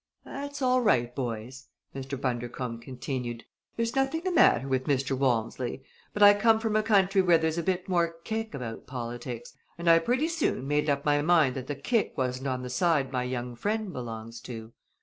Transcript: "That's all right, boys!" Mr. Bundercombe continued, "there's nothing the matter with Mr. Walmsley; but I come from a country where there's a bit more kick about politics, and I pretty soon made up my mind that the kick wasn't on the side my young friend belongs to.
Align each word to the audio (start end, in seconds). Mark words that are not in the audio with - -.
"That's 0.25 0.63
all 0.63 0.81
right, 0.81 1.13
boys!" 1.13 1.67
Mr. 1.95 2.19
Bundercombe 2.19 2.81
continued, 2.83 3.43
"there's 3.77 3.95
nothing 3.95 4.21
the 4.21 4.31
matter 4.31 4.67
with 4.67 4.85
Mr. 4.85 5.15
Walmsley; 5.15 5.83
but 6.11 6.23
I 6.23 6.33
come 6.33 6.59
from 6.59 6.75
a 6.75 6.81
country 6.81 7.21
where 7.21 7.37
there's 7.37 7.59
a 7.59 7.61
bit 7.61 7.87
more 7.87 8.15
kick 8.23 8.55
about 8.55 8.87
politics, 8.87 9.53
and 9.77 9.87
I 9.87 9.99
pretty 9.99 10.27
soon 10.27 10.67
made 10.67 10.89
up 10.89 11.05
my 11.05 11.21
mind 11.21 11.55
that 11.55 11.67
the 11.67 11.75
kick 11.75 12.17
wasn't 12.17 12.47
on 12.47 12.63
the 12.63 12.69
side 12.71 13.11
my 13.11 13.25
young 13.25 13.55
friend 13.55 13.93
belongs 13.93 14.39
to. 14.41 14.73